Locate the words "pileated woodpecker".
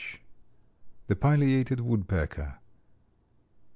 1.15-2.57